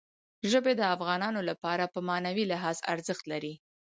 [0.51, 3.53] ژبې د افغانانو لپاره په معنوي لحاظ ارزښت لري.